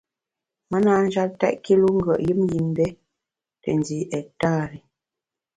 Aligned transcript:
Me 0.69 0.77
na 0.85 0.93
njap 1.05 1.31
tèt 1.41 1.55
kilu 1.65 1.87
ngùet 1.97 2.21
yùm 2.27 2.39
yim 2.51 2.65
mbe 2.73 2.85
te 3.61 3.69
ndi 3.79 3.97
ektari. 4.19 4.79